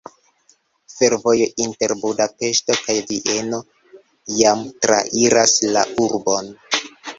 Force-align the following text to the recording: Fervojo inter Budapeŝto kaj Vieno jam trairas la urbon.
Fervojo 0.93 1.47
inter 1.65 1.93
Budapeŝto 2.05 2.79
kaj 2.87 2.97
Vieno 3.13 3.61
jam 4.41 4.67
trairas 4.87 5.57
la 5.77 5.87
urbon. 6.09 6.53